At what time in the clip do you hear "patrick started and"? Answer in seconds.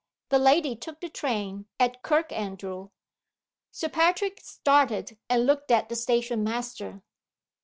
3.87-5.45